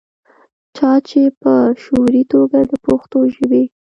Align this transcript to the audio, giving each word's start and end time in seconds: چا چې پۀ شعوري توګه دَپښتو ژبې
چا 0.75 0.91
چې 1.07 1.21
پۀ 1.41 1.53
شعوري 1.81 2.23
توګه 2.33 2.59
دَپښتو 2.69 3.19
ژبې 3.33 3.63